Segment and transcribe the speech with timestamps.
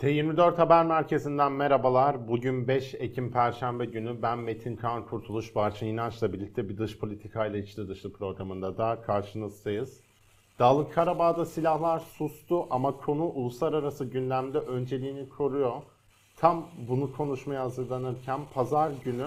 [0.00, 2.28] T24 Haber Merkezi'nden merhabalar.
[2.28, 7.58] Bugün 5 Ekim Perşembe günü ben Metin Kan Kurtuluş Barçın İnanç'la birlikte bir dış politikayla
[7.58, 10.00] içli dışlı programında da karşınızdayız.
[10.58, 15.82] Dağlık Karabağ'da silahlar sustu ama konu uluslararası gündemde önceliğini koruyor.
[16.36, 19.26] Tam bunu konuşmaya hazırlanırken pazar günü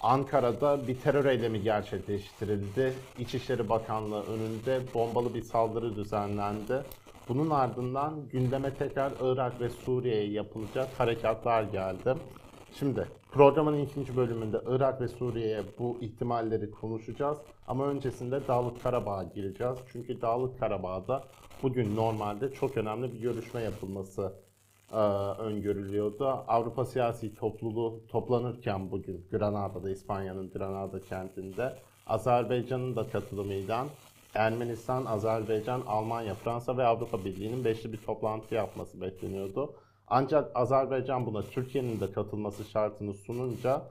[0.00, 2.94] Ankara'da bir terör eylemi gerçekleştirildi.
[3.18, 6.82] İçişleri Bakanlığı önünde bombalı bir saldırı düzenlendi.
[7.28, 12.14] Bunun ardından gündeme tekrar Irak ve Suriye'ye yapılacak harekatlar geldi.
[12.78, 17.38] Şimdi programın ikinci bölümünde Irak ve Suriye'ye bu ihtimalleri konuşacağız.
[17.66, 19.78] Ama öncesinde Dağlık Karabağ'a gireceğiz.
[19.92, 21.24] Çünkü Dağlık Karabağ'da
[21.62, 24.32] bugün normalde çok önemli bir görüşme yapılması
[24.92, 24.96] e,
[25.38, 26.26] öngörülüyordu.
[26.26, 33.86] Avrupa siyasi topluluğu toplanırken bugün Granada'da, İspanya'nın Granada kentinde Azerbaycan'ın da katılımıyla
[34.34, 39.74] Ermenistan, Azerbaycan, Almanya, Fransa ve Avrupa Birliği'nin beşli bir toplantı yapması bekleniyordu.
[40.06, 43.82] Ancak Azerbaycan buna Türkiye'nin de katılması şartını sununca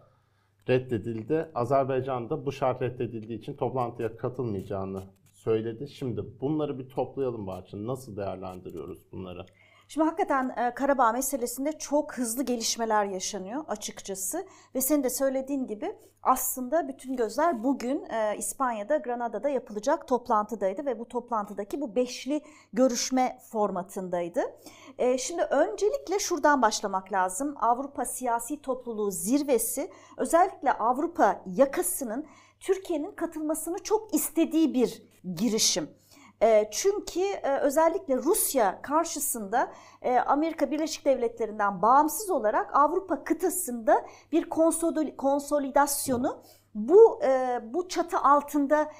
[0.69, 1.49] reddedildi.
[1.55, 5.87] Azerbaycan da bu şart reddedildiği için toplantıya katılmayacağını söyledi.
[5.87, 7.87] Şimdi bunları bir toplayalım Barçın.
[7.87, 9.45] Nasıl değerlendiriyoruz bunları?
[9.87, 15.95] Şimdi hakikaten e, Karabağ meselesinde çok hızlı gelişmeler yaşanıyor açıkçası ve senin de söylediğin gibi
[16.23, 22.41] aslında bütün gözler bugün e, İspanya'da Granada'da yapılacak toplantıdaydı ve bu toplantıdaki bu beşli
[22.73, 24.41] görüşme formatındaydı.
[24.97, 27.55] E, şimdi öncelikle şuradan başlamak lazım.
[27.59, 32.25] Avrupa Siyasi Topluluğu zirvesi özellikle Avrupa yakasının
[32.59, 35.03] Türkiye'nin katılmasını çok istediği bir
[35.35, 35.89] girişim.
[36.43, 44.49] E, çünkü e, özellikle Rusya karşısında e, Amerika Birleşik Devletleri'nden bağımsız olarak Avrupa kıtasında bir
[45.17, 46.43] konsolidasyonu
[46.75, 47.21] bu
[47.63, 48.91] bu çatı altında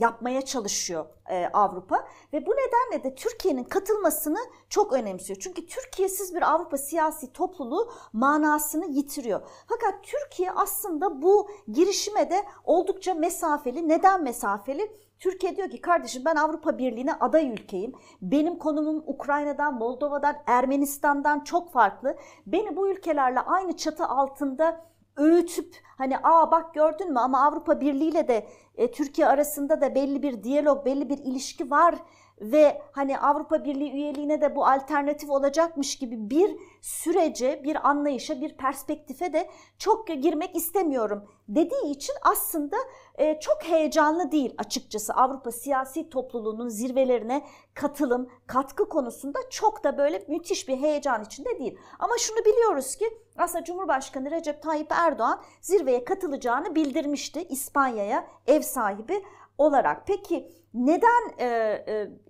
[0.00, 1.06] yapmaya çalışıyor
[1.52, 5.38] Avrupa ve bu nedenle de Türkiye'nin katılmasını çok önemsiyor.
[5.40, 9.40] Çünkü Türkiye'siz bir Avrupa siyasi topluluğu manasını yitiriyor.
[9.66, 13.88] Fakat Türkiye aslında bu girişime de oldukça mesafeli.
[13.88, 14.92] Neden mesafeli?
[15.24, 17.92] Türkiye diyor ki kardeşim ben Avrupa Birliği'ne aday ülkeyim.
[18.22, 22.16] Benim konumum Ukrayna'dan, Moldova'dan, Ermenistan'dan çok farklı.
[22.46, 24.80] Beni bu ülkelerle aynı çatı altında
[25.16, 28.46] öğütüp hani aa bak gördün mü ama Avrupa Birliği ile de
[28.76, 31.94] e, Türkiye arasında da belli bir diyalog, belli bir ilişki var
[32.40, 38.56] ve hani Avrupa Birliği üyeliğine de bu alternatif olacakmış gibi bir sürece, bir anlayışa, bir
[38.56, 42.76] perspektife de çok girmek istemiyorum dediği için aslında
[43.14, 50.24] e, çok heyecanlı değil açıkçası Avrupa siyasi topluluğunun zirvelerine katılım, katkı konusunda çok da böyle
[50.28, 51.78] müthiş bir heyecan içinde değil.
[51.98, 53.04] Ama şunu biliyoruz ki
[53.36, 59.22] aslında Cumhurbaşkanı Recep Tayyip Erdoğan zirveye katılacağını bildirmişti İspanya'ya ev sahibi
[59.58, 60.06] olarak.
[60.06, 61.46] Peki neden e,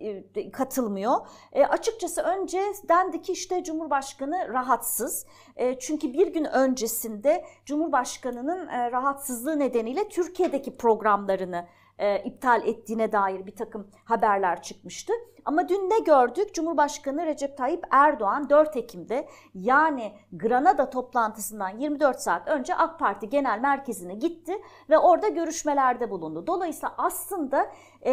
[0.00, 1.14] e, e, katılmıyor?
[1.52, 5.26] E, açıkçası önce dendi ki işte Cumhurbaşkanı rahatsız.
[5.56, 11.66] E, çünkü bir gün öncesinde Cumhurbaşkanı'nın e, rahatsızlığı nedeniyle Türkiye'deki programlarını
[11.98, 15.12] e, iptal ettiğine dair bir takım haberler çıkmıştı.
[15.44, 16.54] Ama dün ne gördük?
[16.54, 23.58] Cumhurbaşkanı Recep Tayyip Erdoğan 4 Ekim'de yani Granada toplantısından 24 saat önce AK Parti Genel
[23.58, 24.52] Merkezi'ne gitti
[24.90, 26.46] ve orada görüşmelerde bulundu.
[26.46, 27.70] Dolayısıyla aslında
[28.02, 28.12] e,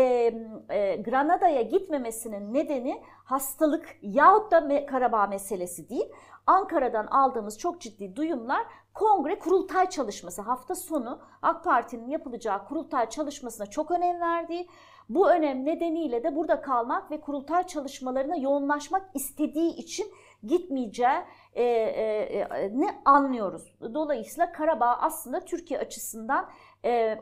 [0.70, 6.12] e, Granada'ya gitmemesinin nedeni hastalık yahut da Karabağ meselesi değil.
[6.48, 13.66] Ankara'dan aldığımız çok ciddi duyumlar kongre kurultay çalışması hafta sonu AK Parti'nin yapılacağı kurultay çalışmasına
[13.66, 14.70] çok önem verdiği,
[15.10, 20.08] bu önem nedeniyle de burada kalmak ve kurultay çalışmalarına yoğunlaşmak istediği için
[20.44, 23.74] gitmeyeceği e, e, e, ne anlıyoruz.
[23.94, 26.50] Dolayısıyla Karabağ aslında Türkiye açısından
[26.84, 27.20] e, e,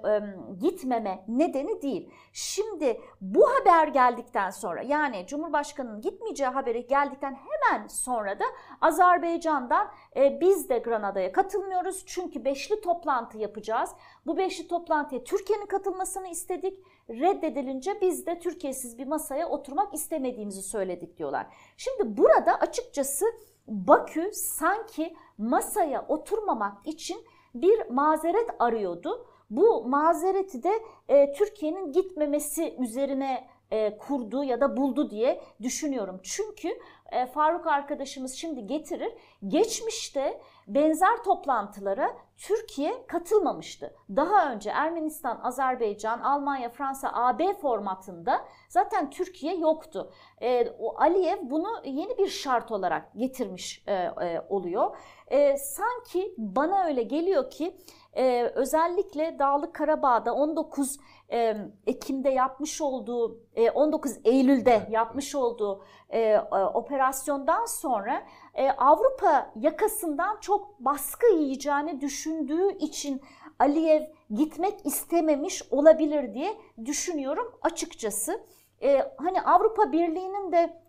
[0.60, 2.12] gitmeme nedeni değil.
[2.34, 8.44] Şimdi bu haber geldikten sonra yani Cumhurbaşkanı'nın gitmeyeceği haberi geldikten hemen sonra da
[8.82, 13.90] Azerbaycan'dan e, biz de Granada'ya katılmıyoruz çünkü beşli toplantı yapacağız.
[14.26, 16.84] Bu beşli toplantıya Türkiye'nin katılmasını istedik.
[17.10, 21.48] Reddedilince biz de Türkiye'siz bir masaya oturmak istemediğimizi söyledik diyorlar.
[21.78, 23.26] Şimdi burada açıkçası
[23.70, 27.26] Bakü sanki masaya oturmamak için
[27.56, 29.28] bir mazeret arıyordu.
[29.50, 30.72] Bu mazereti de
[31.08, 36.20] e, Türkiye'nin gitmemesi üzerine e, kurdu ya da buldu diye düşünüyorum.
[36.24, 36.70] Çünkü
[37.12, 39.14] e, Faruk arkadaşımız şimdi getirir.
[39.48, 43.94] Geçmişte benzer toplantılara Türkiye katılmamıştı.
[44.16, 50.12] Daha önce Ermenistan, Azerbaycan, Almanya, Fransa, AB formatında zaten Türkiye yoktu.
[50.42, 54.98] E, o Aliyev bunu yeni bir şart olarak getirmiş e, e, oluyor.
[55.28, 57.78] E, sanki bana öyle geliyor ki
[58.14, 60.98] e, özellikle Dağlık Karabağ'da 19
[61.32, 61.58] e,
[61.88, 66.40] Ekim'de yapmış olduğu, e, 19 Eylül'de yapmış olduğu e,
[66.74, 73.22] operasyondan sonra e, Avrupa yakasından çok baskı yiyeceğini düşündüğü için
[73.60, 74.02] Aliyev
[74.36, 78.44] gitmek istememiş olabilir diye düşünüyorum açıkçası.
[78.82, 80.89] E, hani Avrupa Birliği'nin de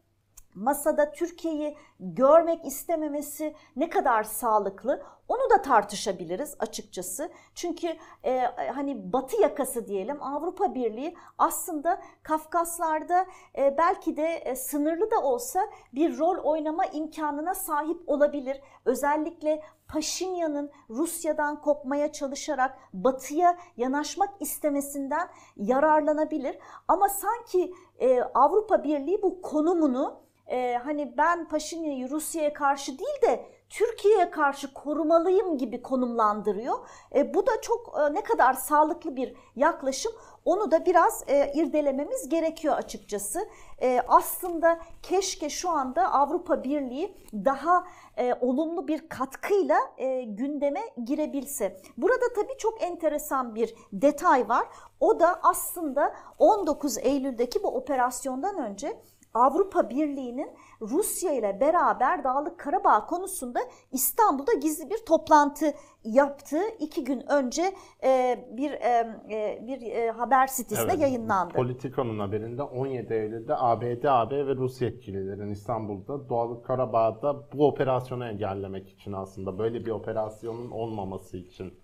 [0.55, 7.31] masada Türkiye'yi görmek istememesi ne kadar sağlıklı onu da tartışabiliriz açıkçası.
[7.55, 8.41] Çünkü e,
[8.75, 13.26] hani Batı yakası diyelim Avrupa Birliği aslında Kafkaslarda
[13.58, 15.61] e, belki de e, sınırlı da olsa
[15.94, 18.61] bir rol oynama imkanına sahip olabilir.
[18.85, 26.58] Özellikle Paşinyan'ın Rusya'dan kopmaya çalışarak Batı'ya yanaşmak istemesinden yararlanabilir.
[26.88, 30.20] Ama sanki e, Avrupa Birliği bu konumunu
[30.50, 36.75] e, hani ben Paşinyan'ı Rusya'ya karşı değil de Türkiye'ye karşı korumalıyım gibi konumlandırıyor.
[37.14, 40.12] E, bu da çok e, ne kadar sağlıklı bir yaklaşım
[40.44, 43.49] onu da biraz e, irdelememiz gerekiyor açıkçası.
[43.82, 47.85] E, aslında keşke şu anda Avrupa Birliği daha
[48.17, 51.81] e, olumlu bir katkıyla e, gündeme girebilse.
[51.97, 54.67] Burada tabii çok enteresan bir detay var.
[55.00, 59.00] O da aslında 19 Eylül'deki bu operasyondan önce
[59.35, 60.50] Avrupa Birliği'nin
[60.81, 63.61] Rusya ile beraber Dağlık Karabağ konusunda
[63.93, 65.73] İstanbul'da gizli bir toplantı
[66.05, 67.62] yaptığı iki gün önce
[68.05, 71.55] e, bir e, e, bir e, haber sitesinde Evet, yayınlandı.
[71.55, 78.88] Politico'nun haberinde 17 Eylül'de ABD, AB ve Rus yetkililerin İstanbul'da Doğal Karabağ'da bu operasyonu engellemek
[78.88, 81.75] için aslında böyle bir operasyonun olmaması için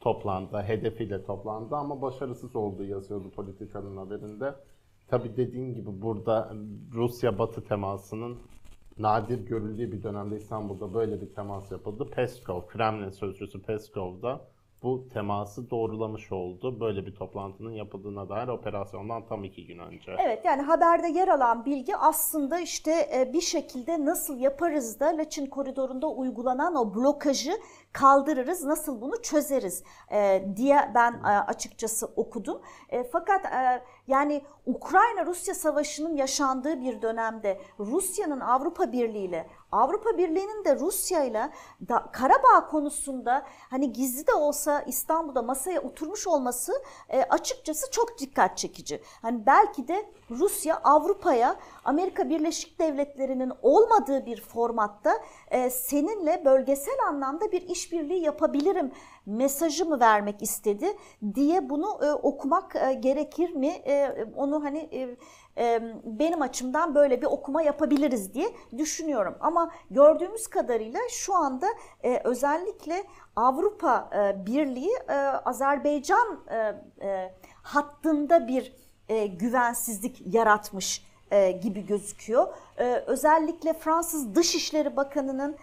[0.00, 4.54] toplandı, hedefiyle toplandı ama başarısız olduğu yazıyordu Politico'nun haberinde.
[5.08, 6.54] Tabi dediğin gibi burada
[6.94, 8.38] Rusya-Batı temasının
[8.98, 12.10] nadir görüldüğü bir dönemde İstanbul'da böyle bir temas yapıldı.
[12.10, 14.48] Peskov, Kremlin sözcüsü Peskov da
[14.82, 16.80] bu teması doğrulamış oldu.
[16.80, 20.16] Böyle bir toplantının yapıldığına dair operasyondan tam iki gün önce.
[20.18, 25.46] Evet yani haberde yer alan bilgi aslında işte e, bir şekilde nasıl yaparız da Laçin
[25.46, 27.52] koridorunda uygulanan o blokajı
[27.92, 32.60] kaldırırız, nasıl bunu çözeriz e, diye ben e, açıkçası okudum.
[33.12, 33.40] Fakat
[34.06, 41.50] yani Ukrayna-Rusya savaşının yaşandığı bir dönemde Rusya'nın Avrupa Birliği ile Avrupa Birliği'nin de Rusya ile
[42.12, 46.72] Karabağ konusunda hani gizli de olsa İstanbul'da masaya oturmuş olması
[47.08, 49.02] e, açıkçası çok dikkat çekici.
[49.22, 55.12] Hani belki de Rusya Avrupa'ya Amerika Birleşik Devletleri'nin olmadığı bir formatta
[55.50, 58.92] e, seninle bölgesel anlamda bir işbirliği yapabilirim
[59.26, 60.86] mesajı mı vermek istedi
[61.34, 63.68] diye bunu e, okumak e, gerekir mi?
[63.68, 65.16] E, onu hani e,
[65.58, 69.36] e, benim açımdan böyle bir okuma yapabiliriz diye düşünüyorum.
[69.40, 71.66] Ama gördüğümüz kadarıyla şu anda
[72.02, 73.04] e, özellikle
[73.36, 74.92] Avrupa e, Birliği
[75.44, 76.40] Azerbaycan
[77.62, 78.72] hattında bir
[79.26, 81.06] güvensizlik yaratmış
[81.62, 82.54] gibi gözüküyor.
[83.06, 85.56] Özellikle Fransız Dışişleri Bakanı'nın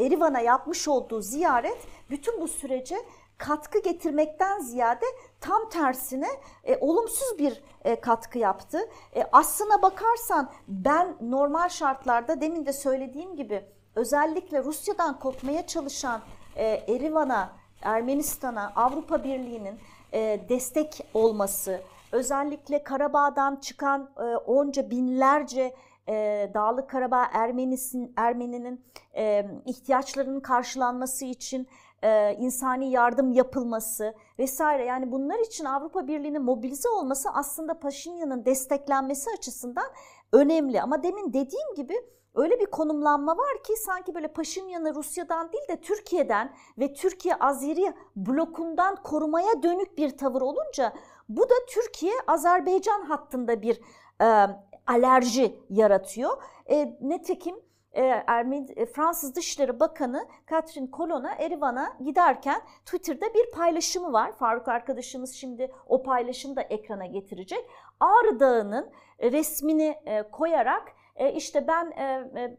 [0.00, 1.78] Erivan'a yapmış olduğu ziyaret
[2.10, 2.96] bütün bu sürece
[3.38, 5.04] katkı getirmekten ziyade
[5.40, 6.28] tam tersine
[6.64, 8.78] e, olumsuz bir e, katkı yaptı.
[9.16, 13.64] E, aslına bakarsan ben normal şartlarda demin de söylediğim gibi
[13.94, 16.20] özellikle Rusya'dan kopmaya çalışan
[16.56, 19.78] e, Erivan'a, Ermenistan'a, Avrupa Birliği'nin
[20.12, 21.80] e, destek olması,
[22.12, 25.74] özellikle Karabağ'dan çıkan e, onca binlerce
[26.08, 28.84] e, Dağlık Karabağ Ermenisin, Ermeninin
[29.16, 31.68] e, ihtiyaçlarının karşılanması için
[32.02, 39.30] e, insani yardım yapılması vesaire yani bunlar için Avrupa Birliği'nin mobilize olması aslında Paşinyan'ın desteklenmesi
[39.38, 39.86] açısından
[40.32, 40.82] önemli.
[40.82, 41.94] Ama demin dediğim gibi
[42.34, 47.94] öyle bir konumlanma var ki sanki böyle Paşinyan'ı Rusya'dan değil de Türkiye'den ve Türkiye Azeri
[48.16, 50.92] blokundan korumaya dönük bir tavır olunca
[51.28, 53.80] bu da Türkiye Azerbaycan hattında bir
[54.22, 54.46] e,
[54.86, 56.42] alerji yaratıyor.
[56.70, 57.56] E, netekim
[57.92, 64.32] e, Ermeni, e, Fransız Dışişleri Bakanı Catherine Colonna Erivan'a giderken Twitter'da bir paylaşımı var.
[64.32, 67.66] Faruk arkadaşımız şimdi o paylaşımı da ekrana getirecek.
[68.00, 68.90] Ağrı Dağı'nın
[69.22, 71.92] resmini e, koyarak e, işte ben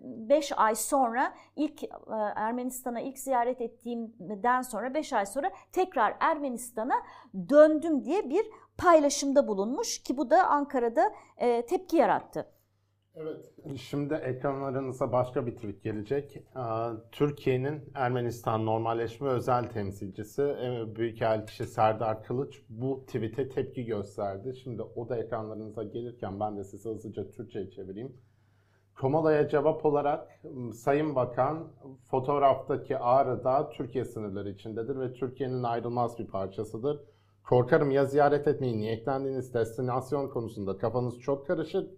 [0.01, 1.89] 5 e, ay sonra ilk e,
[2.35, 6.95] Ermenistan'a ilk ziyaret ettiğimden sonra 5 ay sonra tekrar Ermenistan'a
[7.49, 8.45] döndüm diye bir
[8.81, 11.13] paylaşımda bulunmuş ki bu da Ankara'da
[11.67, 12.45] tepki yarattı.
[13.15, 13.45] Evet,
[13.77, 16.43] şimdi ekranlarınıza başka bir tweet gelecek.
[17.11, 20.55] Türkiye'nin Ermenistan Normalleşme Özel Temsilcisi
[20.95, 24.55] Büyükelçisi Serdar Kılıç bu tweet'e tepki gösterdi.
[24.63, 28.17] Şimdi o da ekranlarınıza gelirken ben de size hızlıca Türkçe'ye çevireyim.
[28.95, 30.41] Komala'ya cevap olarak
[30.73, 31.67] Sayın Bakan
[32.11, 36.99] fotoğraftaki Ağrı Türkiye sınırları içindedir ve Türkiye'nin ayrılmaz bir parçasıdır.
[37.43, 41.89] Korkarım ya ziyaret etmeyi niyetlendiğiniz destinasyon konusunda kafanız çok karışık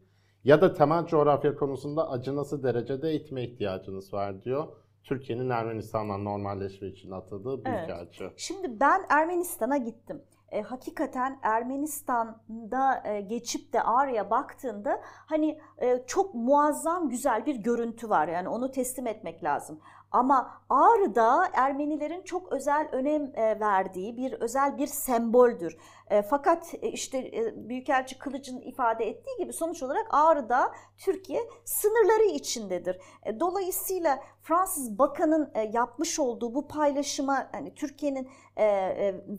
[0.44, 4.68] ya da temel coğrafya konusunda acınası derecede eğitime ihtiyacınız var diyor.
[5.04, 7.66] Türkiye'nin Ermenistan'la normalleşme için atıldığı Evet.
[7.66, 8.30] büyükelçi.
[8.38, 10.22] Şimdi ben Ermenistan'a gittim.
[10.52, 18.10] E, hakikaten Ermenistan'da e, geçip de Ağrı'ya baktığında hani e, çok muazzam güzel bir görüntü
[18.10, 18.28] var.
[18.28, 19.80] Yani onu teslim etmek lazım.
[20.14, 25.78] Ama Ağrı'da Ermenilerin çok özel önem e, verdiği bir özel bir semboldür.
[26.10, 33.00] E, fakat e, işte Büyükelçi Kılıç'ın ifade ettiği gibi sonuç olarak Ağrı'da Türkiye sınırları içindedir.
[33.40, 38.30] Dolayısıyla Fransız Bakan'ın yapmış olduğu bu paylaşıma hani Türkiye'nin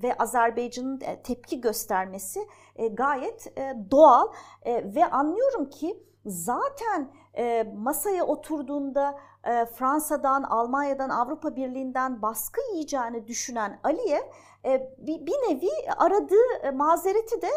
[0.03, 2.41] ve Azerbaycan'ın tepki göstermesi
[2.93, 3.57] gayet
[3.91, 4.27] doğal
[4.67, 7.13] ve anlıyorum ki zaten
[7.75, 14.23] masaya oturduğunda e, Fransa'dan, Almanya'dan, Avrupa Birliği'nden baskı yiyeceğini düşünen Aliyev
[14.65, 17.49] e, bir, nevi aradığı e, mazereti de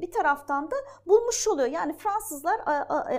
[0.00, 0.76] bir taraftan da
[1.06, 1.68] bulmuş oluyor.
[1.68, 2.60] Yani Fransızlar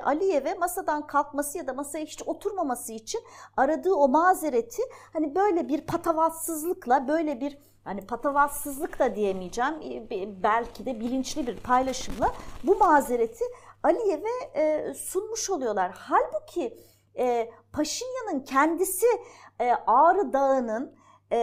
[0.04, 3.22] Aliyev'e masadan kalkması ya da masaya hiç oturmaması için
[3.58, 4.82] aradığı o mazereti
[5.14, 11.58] hani böyle bir patavatsızlıkla böyle bir hani patavatsızlık da diyemeyeceğim be- belki de bilinçli bir
[11.60, 13.44] paylaşımla bu mazereti
[13.84, 15.92] Aliyev'e sunmuş oluyorlar.
[15.96, 16.78] Halbuki
[17.78, 19.06] Paşinyan'ın kendisi
[19.60, 20.96] e, Ağrı Dağı'nın
[21.32, 21.38] e,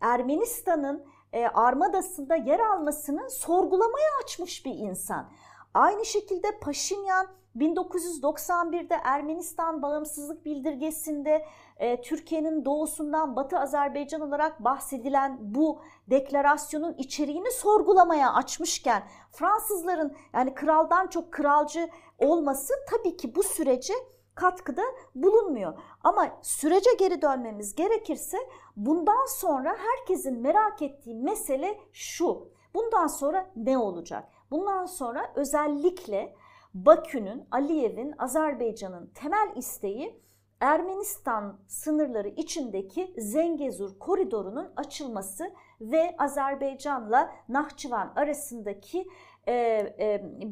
[0.00, 5.30] Ermenistan'ın e, armadasında yer almasını sorgulamaya açmış bir insan.
[5.74, 11.46] Aynı şekilde Paşinyan 1991'de Ermenistan bağımsızlık bildirgesinde
[11.76, 15.80] e, Türkiye'nin doğusundan Batı Azerbaycan olarak bahsedilen bu
[16.10, 23.94] deklarasyonun içeriğini sorgulamaya açmışken Fransızların yani kraldan çok kralcı olması tabii ki bu sürece
[24.34, 24.82] katkıda
[25.14, 25.78] bulunmuyor.
[26.04, 28.38] Ama sürece geri dönmemiz gerekirse
[28.76, 32.48] bundan sonra herkesin merak ettiği mesele şu.
[32.74, 34.28] Bundan sonra ne olacak?
[34.50, 36.34] Bundan sonra özellikle
[36.74, 40.24] Bakü'nün, Aliyev'in, Azerbaycan'ın temel isteği
[40.60, 49.08] Ermenistan sınırları içindeki Zengezur koridorunun açılması ve Azerbaycan'la Nahçıvan arasındaki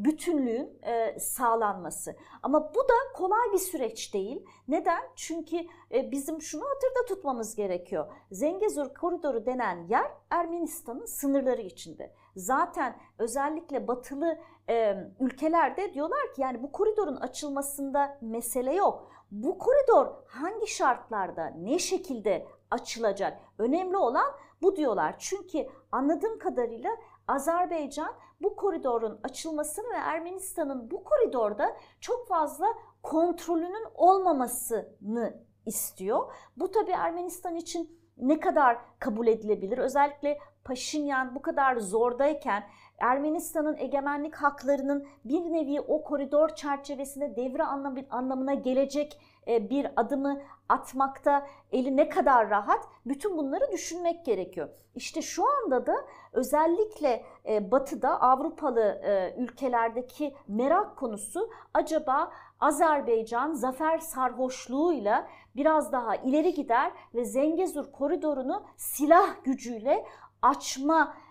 [0.05, 2.17] bütünlüğün e, sağlanması.
[2.43, 4.47] Ama bu da kolay bir süreç değil.
[4.69, 5.03] Neden?
[5.17, 5.57] Çünkü
[5.95, 8.13] e, bizim şunu hatırda tutmamız gerekiyor.
[8.31, 12.15] Zengezur koridoru denen yer Ermenistan'ın sınırları içinde.
[12.37, 19.13] Zaten özellikle batılı e, ülkelerde diyorlar ki yani bu koridorun açılmasında mesele yok.
[19.31, 23.39] Bu koridor hangi şartlarda, ne şekilde açılacak?
[23.59, 24.33] Önemli olan
[24.63, 25.15] bu diyorlar.
[25.19, 26.91] Çünkü anladığım kadarıyla
[27.29, 32.67] Azerbaycan bu koridorun açılmasını ve Ermenistan'ın bu koridorda çok fazla
[33.03, 35.35] kontrolünün olmamasını
[35.67, 36.33] istiyor.
[36.57, 39.79] Bu tabii Ermenistan için ne kadar kabul edilebilir?
[39.79, 42.65] Özellikle Paşinyan bu kadar zordayken
[42.99, 51.47] Ermenistan'ın egemenlik haklarının bir nevi o koridor çerçevesinde devre anlam- anlamına gelecek bir adımı atmakta
[51.73, 54.69] eli ne kadar rahat bütün bunları düşünmek gerekiyor.
[54.95, 55.95] İşte şu anda da
[56.33, 66.55] özellikle e, batıda Avrupalı e, ülkelerdeki merak konusu acaba Azerbaycan zafer sarhoşluğuyla biraz daha ileri
[66.55, 70.07] gider ve Zengezur koridorunu silah gücüyle
[70.43, 71.22] açma e,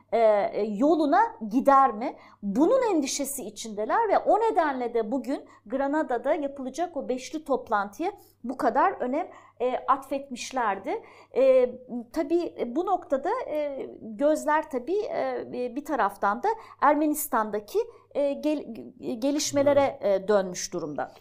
[0.68, 2.16] yoluna gider mi?
[2.44, 8.12] Bunun endişesi içindeler ve o nedenle de bugün Granada'da yapılacak o beşli toplantıya
[8.44, 9.28] bu kadar önem
[9.60, 11.04] e, atfetmişlerdi.
[11.36, 11.72] E,
[12.14, 16.48] tabii bu noktada e, gözler tabii e, bir taraftan da
[16.82, 17.80] Ermenistan'daki
[18.16, 18.66] e, gel,
[19.20, 21.12] gelişmelere e, dönmüş durumda.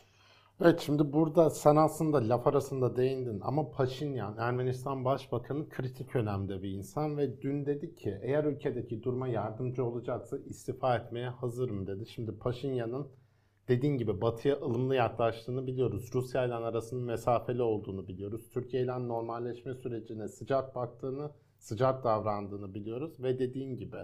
[0.62, 6.70] Evet şimdi burada sen aslında laf arasında değindin ama Paşinyan Ermenistan Başbakanı kritik önemde bir
[6.70, 12.06] insan ve dün dedi ki eğer ülkedeki duruma yardımcı olacaksa istifa etmeye hazırım dedi.
[12.06, 13.08] Şimdi Paşinyan'ın
[13.68, 16.10] dediğin gibi batıya ılımlı yaklaştığını biliyoruz.
[16.14, 18.50] Rusya ile arasının mesafeli olduğunu biliyoruz.
[18.54, 23.98] Türkiye ile normalleşme sürecine sıcak baktığını, sıcak davrandığını biliyoruz ve dediğin gibi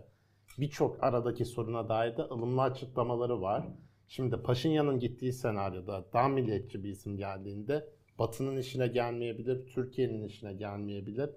[0.58, 3.66] birçok aradaki soruna dair de ılımlı açıklamaları var.
[4.08, 11.30] Şimdi Paşinyan'ın gittiği senaryoda daha milliyetçi bir isim geldiğinde Batı'nın işine gelmeyebilir, Türkiye'nin işine gelmeyebilir.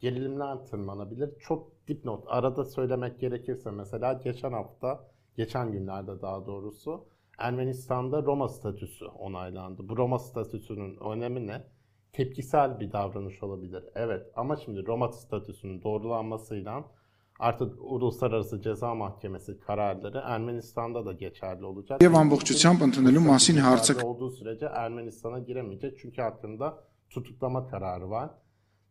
[0.00, 1.30] Gerilimler tırmanabilir.
[1.38, 7.06] Çok dipnot arada söylemek gerekirse mesela geçen hafta, geçen günlerde daha doğrusu
[7.38, 9.88] Ermenistan'da Roma statüsü onaylandı.
[9.88, 11.64] Bu Roma statüsünün önemi ne?
[12.12, 13.84] Tepkisel bir davranış olabilir.
[13.94, 16.84] Evet ama şimdi Roma statüsünün doğrulanmasıyla
[17.38, 22.02] artık Uluslararası Ceza Mahkemesi kararları Ermenistan'da da geçerli olacak.
[22.02, 28.30] Yevan Bokçuçamp Antonel'in Masin Harçak olduğu sürece Ermenistan'a giremeyecek çünkü hakkında tutuklama kararı var.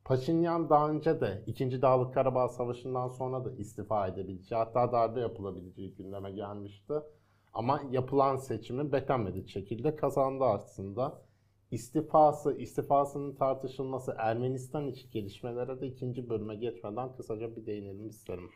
[0.05, 1.81] Paşinyan daha önce de 2.
[1.81, 6.93] Dağlık Karabağ Savaşı'ndan sonra da istifa edebileceği hatta darbe yapılabileceği gündeme gelmişti.
[7.53, 11.21] Ama yapılan seçimi beklenmedik şekilde kazandı aslında.
[11.75, 18.49] İstifası, istifasının tartışılması Ermenistan içi gelişmelere de ikinci bölüme geçmeden kısaca bir değinelim isterim.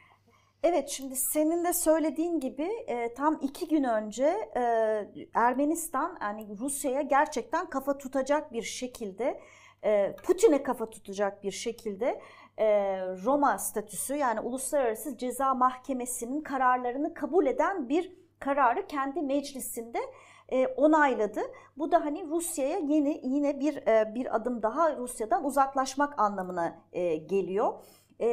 [0.64, 4.62] Evet şimdi senin de söylediğin gibi e, tam iki gün önce e,
[5.34, 9.40] Ermenistan yani Rusya'ya gerçekten kafa tutacak bir şekilde
[9.84, 12.22] e, Putin'e kafa tutacak bir şekilde
[12.58, 12.68] e,
[13.26, 20.00] Roma statüsü yani Uluslararası Ceza Mahkemesi'nin kararlarını kabul eden bir kararı kendi meclisinde
[20.52, 21.42] e, onayladı.
[21.78, 27.16] Bu da hani Rusya'ya yeni yine bir e, bir adım daha Rusya'dan uzaklaşmak anlamına e,
[27.16, 27.74] geliyor.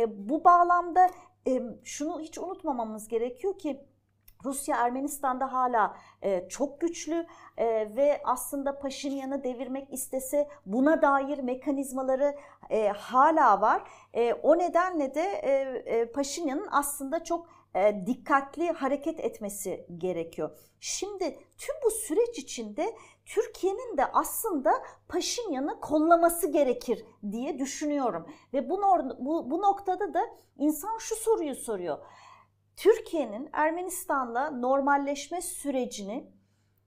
[0.08, 1.10] Bu bağlamda
[1.84, 3.80] şunu hiç unutmamamız gerekiyor ki
[4.44, 5.96] Rusya Ermenistan'da hala
[6.48, 7.26] çok güçlü
[7.96, 12.34] ve aslında Paşinyan'ı devirmek istese buna dair mekanizmaları
[12.96, 13.82] hala var.
[14.42, 17.46] O nedenle de Paşinyan'ın aslında çok
[18.06, 20.58] dikkatli hareket etmesi gerekiyor.
[20.80, 24.72] Şimdi tüm bu süreç içinde Türkiye'nin de aslında
[25.08, 28.26] Paşinyan'ı kollaması gerekir diye düşünüyorum.
[28.52, 28.80] Ve bu,
[29.18, 30.20] bu, bu noktada da
[30.56, 31.98] insan şu soruyu soruyor.
[32.76, 36.32] Türkiye'nin Ermenistan'la normalleşme sürecini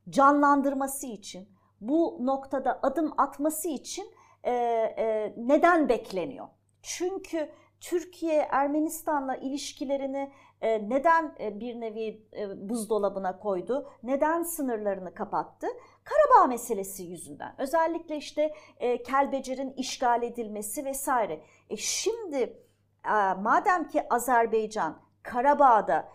[0.09, 1.49] canlandırması için,
[1.81, 4.05] bu noktada adım atması için
[4.43, 6.47] e, e, neden bekleniyor?
[6.81, 7.49] Çünkü
[7.81, 13.89] Türkiye Ermenistan'la ilişkilerini e, neden e, bir nevi e, buzdolabına koydu?
[14.03, 15.67] Neden sınırlarını kapattı?
[16.03, 17.55] Karabağ meselesi yüzünden.
[17.57, 21.41] Özellikle işte e, Kelbecer'in işgal edilmesi vesaire.
[21.69, 22.63] E, şimdi
[23.37, 26.09] madem ki Azerbaycan Karabağ'da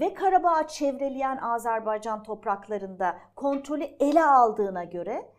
[0.00, 5.32] ve Karabağ'ı çevreleyen Azerbaycan topraklarında kontrolü ele aldığına göre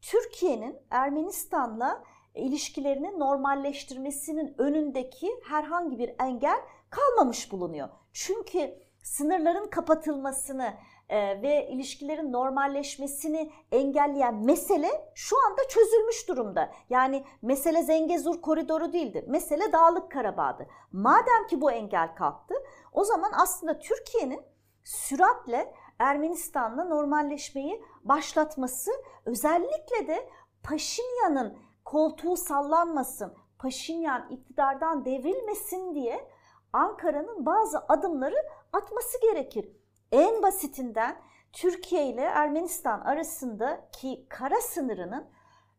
[0.00, 2.02] Türkiye'nin Ermenistan'la
[2.34, 6.60] ilişkilerini normalleştirmesinin önündeki herhangi bir engel
[6.90, 7.88] kalmamış bulunuyor.
[8.12, 10.74] Çünkü sınırların kapatılmasını
[11.08, 16.72] e, ve ilişkilerin normalleşmesini engelleyen mesele şu anda çözülmüş durumda.
[16.90, 19.24] Yani mesele Zengezur koridoru değildi.
[19.28, 20.66] Mesele Dağlık Karabağ'dı.
[20.92, 22.54] Madem ki bu engel kalktı
[22.92, 24.40] o zaman aslında Türkiye'nin
[24.84, 28.90] süratle Ermenistan'la normalleşmeyi başlatması
[29.24, 30.30] özellikle de
[30.62, 36.28] Paşinyan'ın koltuğu sallanmasın, Paşinyan iktidardan devrilmesin diye
[36.76, 38.36] Ankara'nın bazı adımları
[38.72, 39.68] atması gerekir.
[40.12, 45.26] En basitinden Türkiye ile Ermenistan arasındaki kara sınırının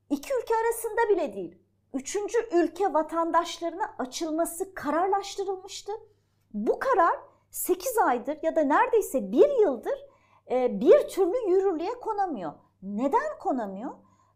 [0.09, 1.59] iki ülke arasında bile değil,
[1.93, 5.91] üçüncü ülke vatandaşlarına açılması kararlaştırılmıştı.
[6.53, 7.15] Bu karar
[7.51, 10.05] 8 aydır ya da neredeyse bir yıldır
[10.51, 12.53] e, bir türlü yürürlüğe konamıyor.
[12.81, 13.91] Neden konamıyor?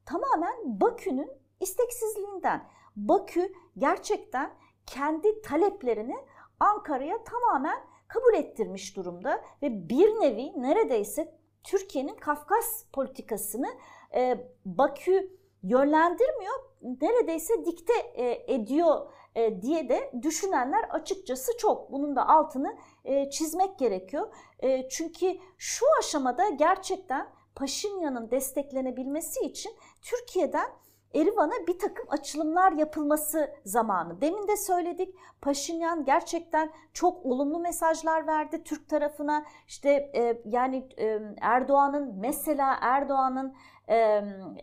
[0.06, 2.69] Tamamen Bakü'nün isteksizliğinden.
[2.95, 4.54] Bakü gerçekten
[4.86, 6.15] kendi taleplerini
[6.62, 13.67] Ankara'ya tamamen kabul ettirmiş durumda ve bir nevi neredeyse Türkiye'nin Kafkas politikasını
[14.15, 16.54] e, Bakü yönlendirmiyor,
[17.02, 21.91] neredeyse dikte e, ediyor e, diye de düşünenler açıkçası çok.
[21.91, 24.34] Bunun da altını e, çizmek gerekiyor.
[24.60, 29.71] E, çünkü şu aşamada gerçekten Paşinyan'ın desteklenebilmesi için
[30.02, 30.71] Türkiye'den
[31.15, 34.21] Erivan'a bir takım açılımlar yapılması zamanı.
[34.21, 39.45] Demin de söyledik Paşinyan gerçekten çok olumlu mesajlar verdi Türk tarafına.
[39.67, 43.56] İşte e, yani e, Erdoğan'ın mesela Erdoğan'ın
[43.88, 43.95] e,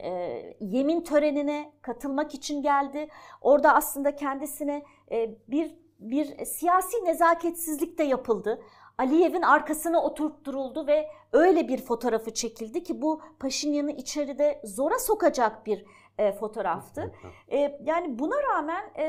[0.01, 3.09] e, yemin törenine katılmak için geldi.
[3.41, 8.63] Orada aslında kendisine e, bir bir siyasi nezaketsizlik de yapıldı.
[8.99, 15.85] Aliyev'in arkasına oturtturuldu ve öyle bir fotoğrafı çekildi ki bu Paşinyan'ı içeride zora sokacak bir
[16.19, 17.13] e, fotoğraftı.
[17.53, 19.05] E, yani buna rağmen e,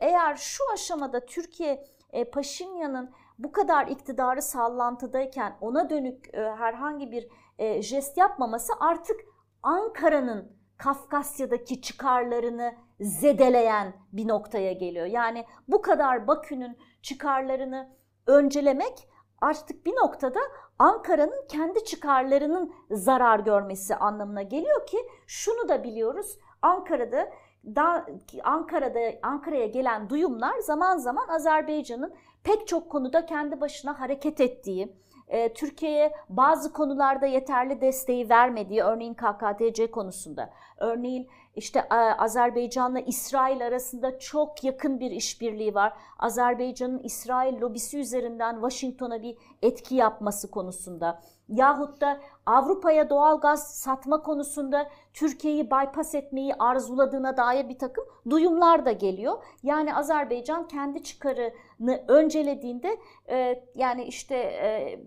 [0.00, 7.28] eğer şu aşamada Türkiye e, Paşinyan'ın bu kadar iktidarı sallantıdayken ona dönük e, herhangi bir
[7.58, 9.20] e, jest yapmaması artık
[9.62, 15.06] Ankara'nın Kafkasya'daki çıkarlarını zedeleyen bir noktaya geliyor.
[15.06, 19.08] Yani bu kadar Bakü'nün çıkarlarını öncelemek
[19.42, 20.40] artık bir noktada
[20.78, 26.38] Ankara'nın kendi çıkarlarının zarar görmesi anlamına geliyor ki şunu da biliyoruz.
[26.62, 27.28] Ankara'da
[27.64, 28.06] da
[28.44, 34.96] Ankara'da Ankara'ya gelen duyumlar zaman zaman Azerbaycan'ın pek çok konuda kendi başına hareket ettiği,
[35.28, 43.66] e, Türkiye'ye bazı konularda yeterli desteği vermediği, örneğin KKTC konusunda, örneğin İşte e, Azerbaycan'la İsrail
[43.66, 45.92] arasında çok yakın bir işbirliği var.
[46.18, 51.22] Azerbaycan'ın İsrail lobisi üzerinden Washington'a bir etki yapması konusunda.
[51.48, 58.86] Yahut da Avrupa'ya doğal gaz satma konusunda Türkiye'yi bypass etmeyi arzuladığına dair bir takım duyumlar
[58.86, 59.42] da geliyor.
[59.62, 65.00] Yani Azerbaycan kendi çıkarını öncelediğinde e, yani işte e,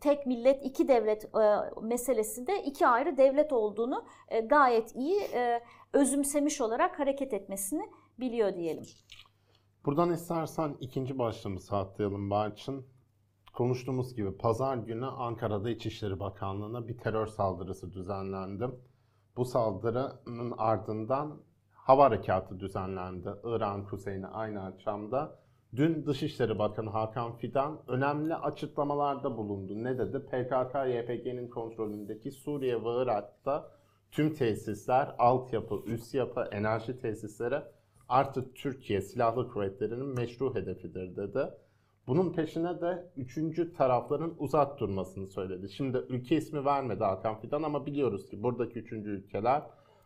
[0.00, 4.04] tek millet iki devlet e, meselesinde iki ayrı devlet olduğunu
[4.46, 5.20] gayet iyi
[5.92, 8.84] özümsemiş olarak hareket etmesini biliyor diyelim.
[9.84, 12.86] Buradan istersen ikinci başlığımızı atlayalım Barçın.
[13.58, 18.64] Konuştuğumuz gibi pazar günü Ankara'da İçişleri Bakanlığı'na bir terör saldırısı düzenlendi.
[19.36, 21.40] Bu saldırının ardından
[21.72, 25.38] hava harekatı düzenlendi İran kuzeyine aynı akşamda.
[25.76, 29.84] Dün Dışişleri Bakanı Hakan Fidan önemli açıklamalarda bulundu.
[29.84, 30.16] Ne dedi?
[30.16, 33.70] PKK-YPG'nin kontrolündeki Suriye ve Irak'ta
[34.10, 37.62] tüm tesisler, altyapı, üst yapı, enerji tesisleri
[38.08, 41.48] artık Türkiye Silahlı Kuvvetleri'nin meşru hedefidir dedi.
[42.08, 45.68] Bunun peşine de üçüncü tarafların uzak durmasını söyledi.
[45.68, 49.62] Şimdi ülke ismi vermedi Hakan Fidan ama biliyoruz ki buradaki üçüncü ülkeler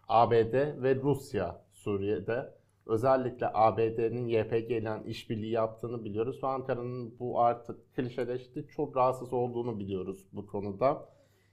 [0.09, 2.55] ABD ve Rusya Suriye'de.
[2.87, 9.79] Özellikle ABD'nin YPG ile işbirliği yaptığını biliyoruz ve Ankara'nın bu artık klişeleşti çok rahatsız olduğunu
[9.79, 11.09] biliyoruz bu konuda.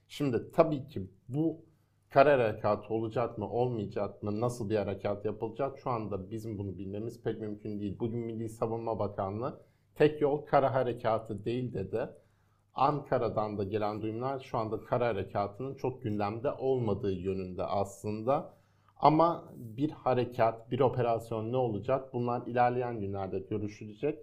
[0.08, 1.64] Şimdi tabii ki bu
[2.08, 7.22] kara harekatı olacak mı, olmayacak mı, nasıl bir harekat yapılacak şu anda bizim bunu bilmemiz
[7.22, 7.96] pek mümkün değil.
[8.00, 12.08] Bugün Milli Savunma Bakanlığı tek yol kara harekatı değil dedi.
[12.74, 18.54] Ankara'dan da gelen duyumlar şu anda kara harekatının çok gündemde olmadığı yönünde aslında.
[18.96, 22.12] Ama bir harekat, bir operasyon ne olacak?
[22.12, 24.18] Bunlar ilerleyen günlerde görüşülecek.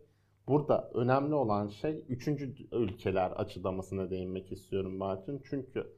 [0.48, 5.42] Burada önemli olan şey üçüncü ülkeler açıklamasına değinmek istiyorum Bartın.
[5.50, 5.98] Çünkü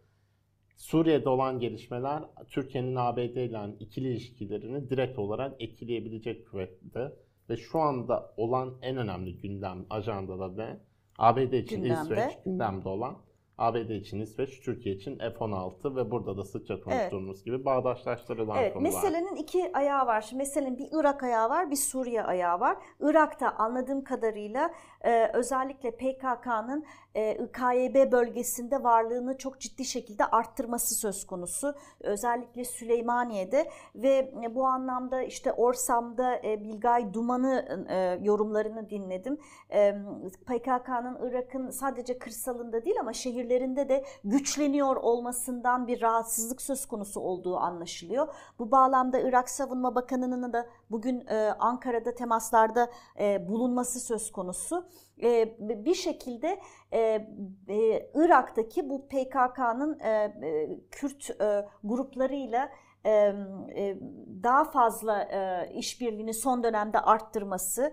[0.78, 7.12] Suriye'de olan gelişmeler Türkiye'nin ABD ile ikili ilişkilerini direkt olarak etkileyebilecek kuvvette.
[7.50, 10.80] Ve şu anda olan en önemli gündem ajandada ne?
[11.18, 12.02] ABD için Gündemde.
[12.02, 13.18] İsveç gündemde olan.
[13.60, 18.90] ABD için İsveç, Türkiye için F-16 ve burada da sıkça konuştuğumuz gibi bağdaşlaştırılan Evet, konular.
[18.90, 20.22] meselenin iki ayağı var.
[20.22, 22.78] Şimdi meselenin bir Irak ayağı var, bir Suriye ayağı var.
[23.00, 31.28] Irak'ta anladığım kadarıyla e, özellikle PKK'nın e, KYB bölgesinde varlığını çok ciddi şekilde arttırması söz
[31.28, 31.74] konusu.
[32.02, 39.38] Özellikle Süleymaniye'de ve e, bu anlamda işte Orsam'da e, Bilgay Duman'ı e, yorumlarını dinledim.
[39.72, 39.96] E,
[40.46, 43.14] PKK'nın Irak'ın sadece kırsalında değil ama
[43.50, 48.28] şehirlerinde de güçleniyor olmasından bir rahatsızlık söz konusu olduğu anlaşılıyor.
[48.60, 54.86] Bu bağlamda Irak Savunma Bakanı'nın da bugün e, Ankara'da temaslarda e, bulunması söz konusu.
[55.22, 56.60] E, bir şekilde
[58.14, 62.70] Irak'taki bu PKK'nın e, Kürt e, gruplarıyla
[64.44, 65.24] daha fazla
[65.74, 67.92] işbirliğini son dönemde arttırması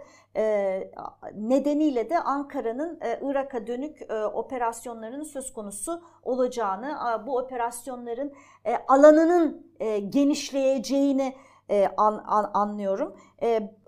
[1.35, 3.99] nedeniyle de Ankara'nın Irak'a dönük
[4.35, 8.33] operasyonlarının söz konusu olacağını, bu operasyonların
[8.89, 9.73] alanının
[10.09, 11.37] genişleyeceğini
[11.97, 13.17] an, an, anlıyorum.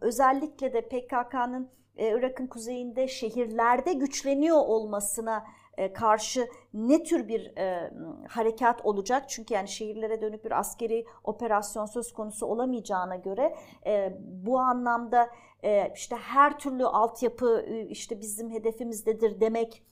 [0.01, 5.45] Özellikle de PKK'nın Irak'ın kuzeyinde şehirlerde güçleniyor olmasına
[5.93, 7.93] karşı ne tür bir e,
[8.29, 9.29] harekat olacak?
[9.29, 15.31] Çünkü yani şehirlere dönük bir askeri operasyon söz konusu olamayacağına göre e, bu anlamda
[15.63, 19.83] e, işte her türlü altyapı e, işte bizim hedefimizdedir demek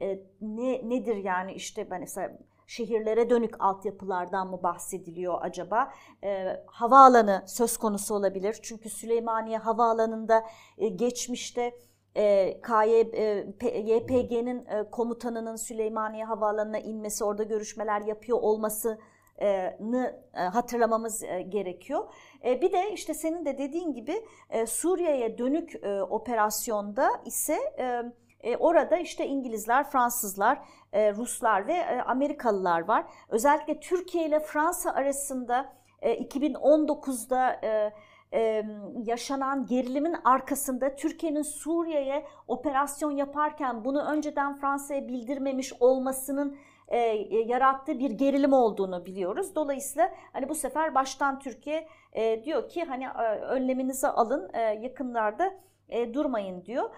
[0.00, 5.92] e, ne nedir yani işte ben mesela şehirlere dönük altyapılardan mı bahsediliyor acaba?
[6.24, 8.58] E, havaalanı söz konusu olabilir.
[8.62, 10.44] Çünkü Süleymaniye Havaalanı'nda
[10.78, 11.74] e, geçmişte
[12.16, 13.46] e, KY, e,
[13.78, 18.98] YPG'nin e, komutanının Süleymaniye Havaalanı'na inmesi, orada görüşmeler yapıyor olması
[19.40, 19.78] e,
[20.34, 22.12] hatırlamamız e, gerekiyor.
[22.44, 24.24] E, Bir de işte senin de dediğin gibi
[24.66, 25.72] Suriye'ye dönük
[26.10, 27.58] operasyonda ise
[28.58, 30.58] orada işte İngilizler, Fransızlar,
[30.94, 33.04] Ruslar ve Amerikalılar var.
[33.28, 35.72] Özellikle Türkiye ile Fransa arasında
[36.02, 37.60] e, 2019'da
[39.04, 46.56] yaşanan gerilimin arkasında Türkiye'nin Suriye'ye operasyon yaparken bunu önceden Fransa'ya bildirmemiş olmasının
[47.30, 49.54] yarattığı bir gerilim olduğunu biliyoruz.
[49.54, 51.88] Dolayısıyla hani bu sefer baştan Türkiye
[52.44, 54.50] diyor ki hani e, önleminizi alın
[54.82, 55.54] yakınlarda
[56.14, 56.90] durmayın diyor.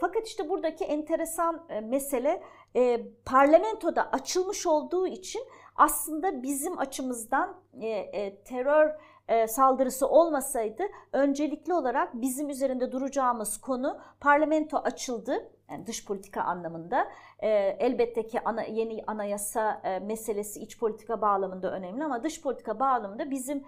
[0.00, 2.42] Fakat işte buradaki enteresan mesele
[2.76, 5.42] e, parlamentoda açılmış olduğu için
[5.76, 8.90] aslında bizim açımızdan e, terör
[9.32, 15.50] e, saldırısı olmasaydı öncelikli olarak bizim üzerinde duracağımız konu parlamento açıldı.
[15.70, 17.08] Yani dış politika anlamında.
[17.38, 22.80] E, elbette ki ana, yeni anayasa e, meselesi iç politika bağlamında önemli ama dış politika
[22.80, 23.64] bağlamında bizim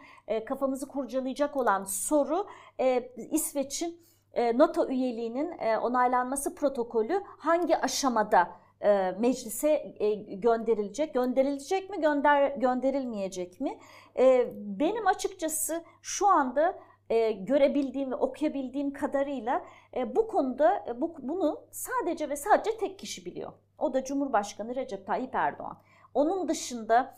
[0.46, 2.46] kafamızı kurcalayacak olan soru
[3.16, 4.04] İsveç'in
[4.54, 8.48] NATO üyeliğinin onaylanması protokolü hangi aşamada
[8.84, 11.14] e, meclise e, gönderilecek?
[11.14, 13.78] Gönderilecek mi, gönder gönderilmeyecek mi?
[14.18, 16.78] E, benim açıkçası şu anda
[17.38, 19.64] görebildiğim ve okuyabildiğim kadarıyla
[20.06, 23.52] bu konuda bu, bunu sadece ve sadece tek kişi biliyor.
[23.78, 25.78] O da Cumhurbaşkanı Recep Tayyip Erdoğan.
[26.14, 27.14] Onun dışında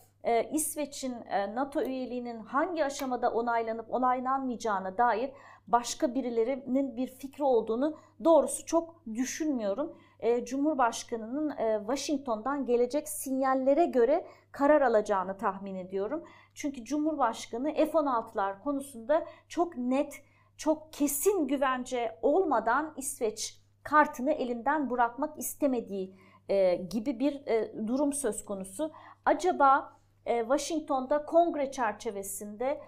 [0.52, 1.14] İsveç'in
[1.54, 5.30] NATO üyeliğinin hangi aşamada onaylanıp onaylanmayacağına dair
[5.66, 9.96] başka birilerinin bir fikri olduğunu doğrusu çok düşünmüyorum.
[10.20, 16.24] E, Cumhurbaşkanı'nın e, Washington'dan gelecek sinyallere göre karar alacağını tahmin ediyorum.
[16.54, 20.22] Çünkü Cumhurbaşkanı F-16'lar konusunda çok net,
[20.56, 26.16] çok kesin güvence olmadan İsveç kartını elinden bırakmak istemediği
[26.48, 27.42] e, gibi bir
[27.86, 28.92] durum söz konusu.
[29.24, 32.80] Acaba Washington'da kongre çerçevesinde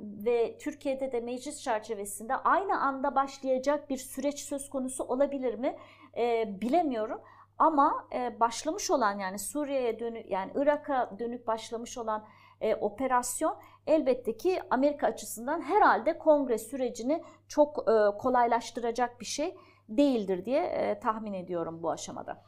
[0.00, 5.76] ve Türkiye'de de meclis çerçevesinde aynı anda başlayacak bir süreç söz konusu olabilir mi?
[6.16, 7.20] E, bilemiyorum.
[7.58, 12.24] Ama e, başlamış olan yani Suriye'ye dönük yani Irak'a dönük başlamış olan
[12.60, 19.56] e, operasyon elbette ki Amerika açısından herhalde kongre sürecini çok e, kolaylaştıracak bir şey
[19.88, 22.42] değildir diye e, tahmin ediyorum bu aşamada.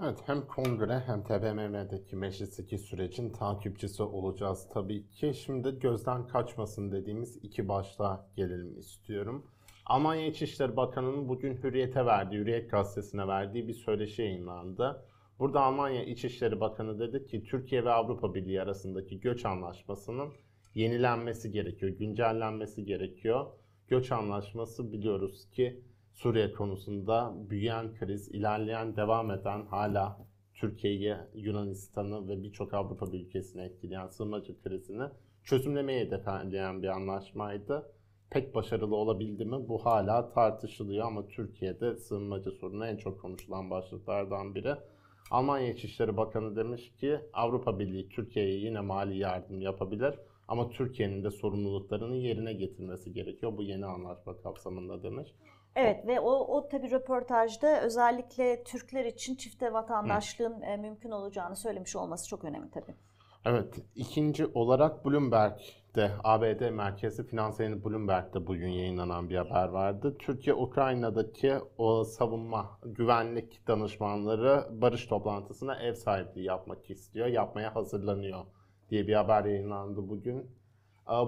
[0.00, 5.34] Evet hem kongre hem TBMM'deki meclisteki sürecin takipçisi olacağız tabii ki.
[5.34, 9.46] Şimdi gözden kaçmasın dediğimiz iki başlığa gelelim istiyorum.
[9.86, 15.04] Almanya İçişleri Bakanı'nın bugün Hürriyet'e verdiği, Hürriyet Gazetesi'ne verdiği bir söyleşi yayınlandı.
[15.38, 20.28] Burada Almanya İçişleri Bakanı dedi ki Türkiye ve Avrupa Birliği arasındaki göç anlaşmasının
[20.74, 23.46] yenilenmesi gerekiyor, güncellenmesi gerekiyor.
[23.88, 25.82] Göç anlaşması biliyoruz ki
[26.14, 34.08] Suriye konusunda büyüyen kriz, ilerleyen, devam eden hala Türkiye'yi, Yunanistan'ı ve birçok Avrupa ülkesini etkileyen
[34.08, 35.04] sığınmacı krizini
[35.44, 37.92] çözümlemeye hedefleyen bir anlaşmaydı.
[38.32, 39.68] Pek başarılı olabildi mi?
[39.68, 44.74] Bu hala tartışılıyor ama Türkiye'de sığınmacı sorunu en çok konuşulan başlıklardan biri.
[45.30, 50.14] Almanya İçişleri Bakanı demiş ki Avrupa Birliği Türkiye'ye yine mali yardım yapabilir
[50.48, 53.56] ama Türkiye'nin de sorumluluklarını yerine getirmesi gerekiyor.
[53.56, 55.34] Bu yeni anlaşma kapsamında demiş.
[55.76, 61.96] Evet ve o, o tabii röportajda özellikle Türkler için çifte vatandaşlığın e, mümkün olacağını söylemiş
[61.96, 62.94] olması çok önemli tabii.
[63.44, 70.16] Evet, ikinci olarak Bloomberg'de, ABD merkezi finans yayını Bloomberg'de bugün yayınlanan bir haber vardı.
[70.18, 78.44] Türkiye, Ukrayna'daki o savunma, güvenlik danışmanları barış toplantısına ev sahipliği yapmak istiyor, yapmaya hazırlanıyor
[78.90, 80.50] diye bir haber yayınlandı bugün.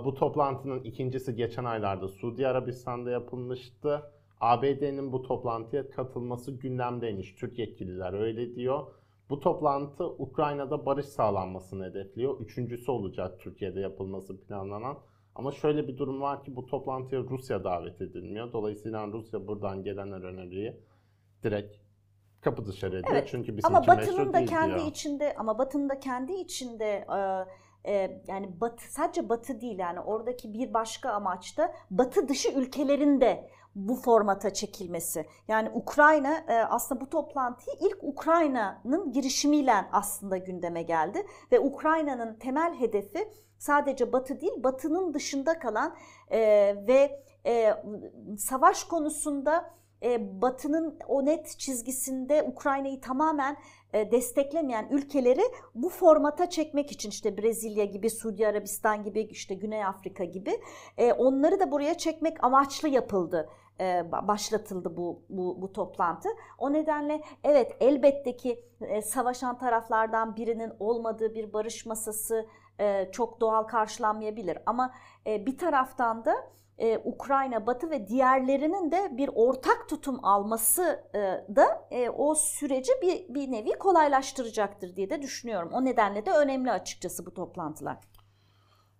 [0.04, 4.02] Bu toplantının ikincisi geçen aylarda Suudi Arabistan'da yapılmıştı.
[4.40, 7.34] ABD'nin bu toplantıya katılması gündemdeymiş.
[7.34, 8.86] Türk yetkililer öyle diyor.
[9.30, 12.40] Bu toplantı Ukrayna'da barış sağlanmasını hedefliyor.
[12.40, 14.98] Üçüncüsü olacak Türkiye'de yapılması planlanan.
[15.34, 18.52] Ama şöyle bir durum var ki bu toplantıya Rusya davet edilmiyor.
[18.52, 20.80] Dolayısıyla Rusya buradan gelen öneriyi
[21.42, 21.76] direkt
[22.40, 23.12] kapı dışarı ediyor.
[23.12, 24.86] Evet, Çünkü ama Batı'nın da kendi diyor.
[24.86, 27.06] içinde ama Batı'nın da kendi içinde
[27.84, 32.48] e, e, yani Batı sadece Batı değil yani oradaki bir başka amaç da Batı dışı
[32.52, 35.26] ülkelerinde bu formata çekilmesi.
[35.48, 42.74] Yani Ukrayna e, aslında bu toplantıyı ilk Ukrayna'nın girişimiyle aslında gündeme geldi ve Ukrayna'nın temel
[42.74, 45.96] hedefi sadece Batı değil Batı'nın dışında kalan
[46.30, 46.40] e,
[46.86, 47.74] ve e,
[48.38, 49.74] savaş konusunda
[50.20, 53.56] Batı'nın o net çizgisinde Ukrayna'yı tamamen
[53.92, 55.42] desteklemeyen ülkeleri
[55.74, 60.60] bu formata çekmek için işte Brezilya gibi, Suudi Arabistan gibi, işte Güney Afrika gibi
[61.18, 63.48] onları da buraya çekmek amaçlı yapıldı
[64.28, 66.28] başlatıldı bu, bu, bu toplantı.
[66.58, 68.64] O nedenle evet elbette ki
[69.04, 72.46] savaşan taraflardan birinin olmadığı bir barış masası
[73.12, 74.58] çok doğal karşılanmayabilir.
[74.66, 74.94] Ama
[75.26, 76.34] bir taraftan da
[76.78, 81.18] e, Ukrayna, Batı ve diğerlerinin de bir ortak tutum alması e,
[81.56, 85.70] da e, o süreci bir, bir nevi kolaylaştıracaktır diye de düşünüyorum.
[85.72, 87.98] O nedenle de önemli açıkçası bu toplantılar.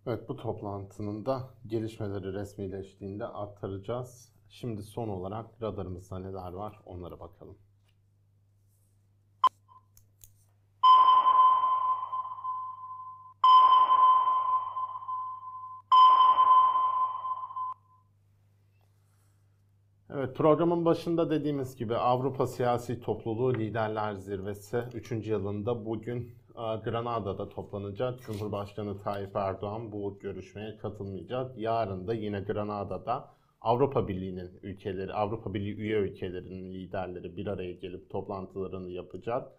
[0.07, 4.34] Evet bu toplantının da gelişmeleri resmileştiğinde aktaracağız.
[4.55, 7.59] Şimdi son olarak radarımızda neler var onlara bakalım.
[20.11, 25.27] Evet programın başında dediğimiz gibi Avrupa Siyasi Topluluğu Liderler Zirvesi 3.
[25.27, 28.21] yılında bugün e, Granada'da toplanacak.
[28.21, 31.59] Cumhurbaşkanı Tayyip Erdoğan bu görüşmeye katılmayacak.
[31.59, 38.11] Yarın da yine Granada'da Avrupa Birliği'nin ülkeleri, Avrupa Birliği üye ülkelerinin liderleri bir araya gelip
[38.11, 39.53] toplantılarını yapacak.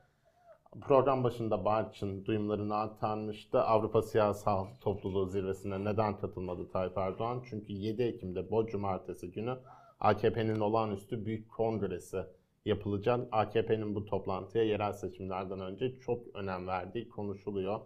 [0.82, 3.62] Program başında Barçın duyumlarını aktarmıştı.
[3.62, 7.44] Avrupa Siyasal Topluluğu Zirvesi'ne neden katılmadı Tayyip Erdoğan?
[7.50, 9.58] Çünkü 7 Ekim'de bu cumartesi günü
[10.00, 12.24] AKP'nin olağanüstü büyük kongresi
[12.66, 13.28] yapılacak.
[13.32, 17.80] AKP'nin bu toplantıya yerel seçimlerden önce çok önem verdiği konuşuluyor.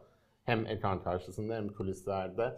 [0.43, 2.57] Hem ekran karşısında hem kulislerde.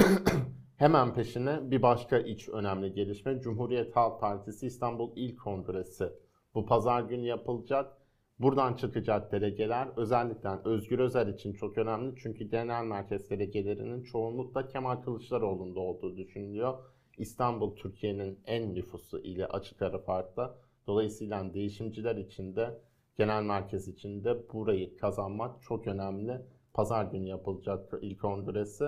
[0.78, 6.12] Hemen peşine bir başka iç önemli gelişme Cumhuriyet Halk Partisi İstanbul İl Kongresi
[6.54, 7.96] bu pazar günü yapılacak.
[8.38, 14.96] Buradan çıkacak delegeler özellikle Özgür Özel için çok önemli çünkü genel merkez delegelerinin çoğunlukla Kemal
[14.96, 16.78] Kılıçdaroğlu'nda olduğu düşünülüyor.
[17.16, 20.58] İstanbul Türkiye'nin en nüfuslu ili açık ara farkla.
[20.86, 22.80] Dolayısıyla değişimciler için de
[23.16, 26.40] genel merkez için de burayı kazanmak çok önemli.
[26.74, 28.84] Pazar günü yapılacak ilk kongresi.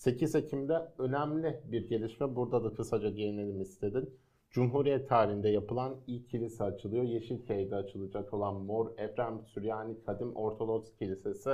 [0.00, 2.36] 8 Ekim'de önemli bir gelişme.
[2.36, 4.10] Burada da kısaca değinelim istedim.
[4.50, 7.04] Cumhuriyet tarihinde yapılan ilk kilise açılıyor.
[7.04, 11.50] Yeşilköy'de açılacak olan Mor Efrem Süryani Kadim Ortodoks Kilisesi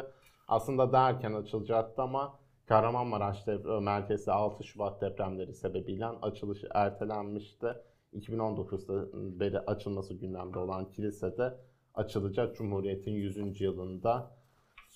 [0.48, 3.46] aslında derken açılacaktı ama Kahramanmaraş
[3.82, 7.66] merkezli 6 Şubat depremleri sebebiyle açılışı ertelenmişti.
[8.14, 9.08] 2019'da
[9.40, 11.54] beri açılması gündemde olan kilisede
[11.94, 13.60] açılacak Cumhuriyet'in 100.
[13.60, 14.35] yılında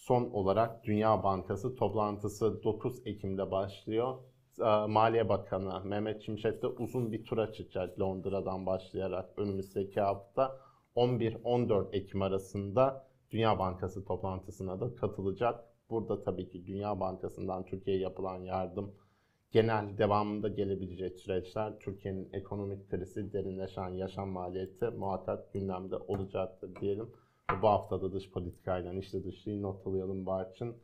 [0.01, 4.19] son olarak Dünya Bankası toplantısı 9 Ekim'de başlıyor.
[4.61, 10.57] Ee, Maliye Bakanı Mehmet Şimşek de uzun bir tura çıkacak Londra'dan başlayarak önümüzdeki hafta
[10.97, 15.65] 11-14 Ekim arasında Dünya Bankası toplantısına da katılacak.
[15.91, 18.95] Burada tabii ki Dünya Bankası'ndan Türkiye'ye yapılan yardım
[19.53, 27.11] genel devamında gelebilecek süreçler Türkiye'nin ekonomik krizi, derinleşen yaşam maliyeti muhakkak gündemde olacaktır diyelim.
[27.63, 30.77] Bu haftada dış politikayla işte dışlıyı not alayalım Barçın.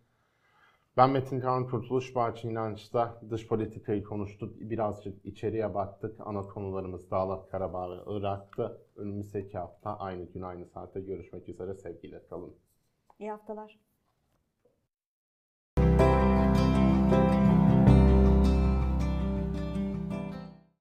[0.96, 4.60] Ben Metin Kaan Kurtuluş, Barçın İnanç'ta dış politikayı konuştuk.
[4.60, 6.20] Birazcık içeriye baktık.
[6.20, 8.80] Ana konularımız Dağlat, Karabağ ve Irak'tı.
[8.96, 11.74] Önümüzdeki hafta aynı gün aynı saatte görüşmek üzere.
[11.74, 12.54] Sevgiyle kalın.
[13.18, 13.78] İyi haftalar.